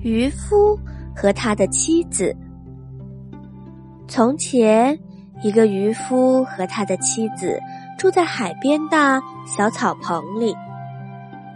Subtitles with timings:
[0.00, 0.78] 渔夫
[1.14, 2.34] 和他的妻子。
[4.06, 4.98] 从前，
[5.42, 7.60] 一个渔夫和他的妻子
[7.98, 10.54] 住在海边的小草棚里。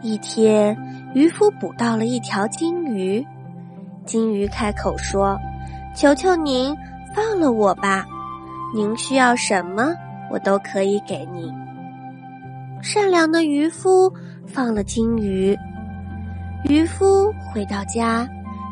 [0.02, 0.76] 一天，
[1.14, 3.24] 渔夫捕到了一条金鱼。
[4.04, 5.38] 金鱼开口说
[5.94, 6.76] ：“求求您
[7.14, 8.04] 放了我吧，
[8.74, 9.94] 您需要什么，
[10.30, 11.48] 我都可以给您。”
[12.82, 14.12] 善良的渔夫
[14.44, 15.56] 放了金鱼。
[16.64, 17.21] 渔夫
[17.52, 18.26] 回到家，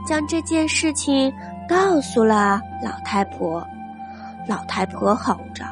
[0.07, 1.33] 将这件事情
[1.69, 3.67] 告诉了老太婆。
[4.49, 5.65] 老太婆吼着：“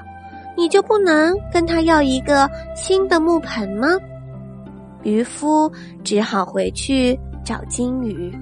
[0.57, 3.89] 你就不能跟他要一个新的木盆吗？”
[5.03, 5.71] 渔夫
[6.05, 8.37] 只好回去找金鱼。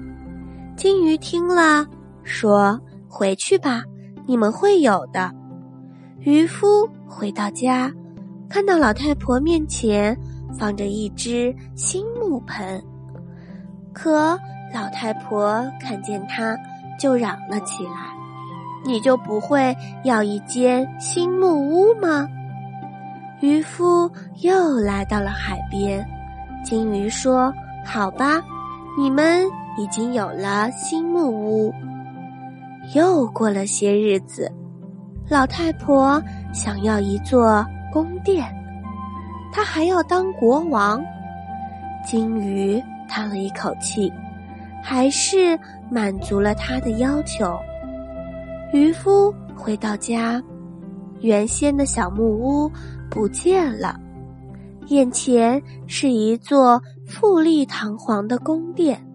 [0.75, 1.85] 金鱼听了，
[2.23, 3.83] 说：“回去吧，
[4.27, 5.31] 你们会有的。”
[6.19, 7.91] 渔夫回到家，
[8.49, 10.15] 看到老太婆面前
[10.59, 12.83] 放着一只新木盆。
[13.93, 14.37] 可
[14.73, 16.57] 老太婆看见他，
[16.99, 17.91] 就嚷了起来
[18.83, 22.27] ：“你就不会要一间新木屋吗？”
[23.39, 26.05] 渔夫又来到了海边，
[26.63, 27.53] 金鱼说
[27.85, 28.41] ：“好吧，
[28.97, 29.45] 你们
[29.77, 31.73] 已经有了新木屋。”
[32.93, 34.51] 又过了些日子，
[35.29, 36.21] 老太婆
[36.53, 38.45] 想要一座宫殿，
[39.53, 41.01] 她还要当国王。
[42.05, 42.83] 金鱼。
[43.09, 44.11] 叹了一口气，
[44.89, 45.59] 还是
[45.91, 47.59] 满足了他的要求。
[48.71, 50.41] 渔夫回到家，
[51.19, 52.71] 原先的小木屋
[53.09, 53.99] 不见了，
[54.85, 59.05] 眼前是一座富丽堂皇的宫殿。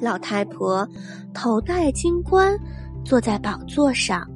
[0.00, 0.84] 老太婆
[1.32, 2.58] 头戴金冠，
[3.04, 4.28] 坐在宝座上，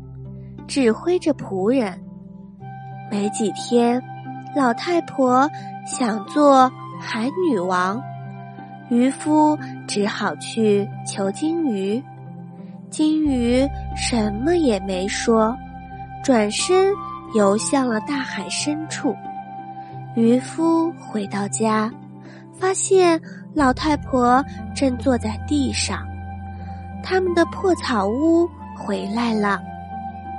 [0.68, 2.00] 指挥着仆人。
[3.10, 4.00] 没几天，
[4.54, 5.50] 老太婆
[5.84, 8.00] 想做海女王。
[8.88, 12.02] 渔夫只好去求金鱼，
[12.88, 15.56] 金鱼什么也没说，
[16.22, 16.92] 转身
[17.34, 19.14] 游向了大海深处。
[20.14, 21.90] 渔夫回到家，
[22.58, 23.20] 发现
[23.54, 24.42] 老太婆
[24.74, 26.06] 正坐在地上，
[27.02, 29.60] 他们的破草屋回来了，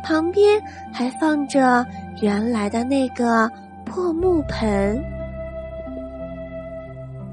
[0.03, 0.61] 旁边
[0.91, 1.85] 还放着
[2.21, 3.51] 原来的那个
[3.85, 5.03] 破木盆。